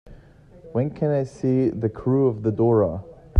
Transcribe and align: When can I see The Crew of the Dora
When 0.71 0.89
can 0.89 1.11
I 1.11 1.25
see 1.25 1.69
The 1.69 1.87
Crew 1.87 2.25
of 2.25 2.41
the 2.41 2.51
Dora 2.51 3.03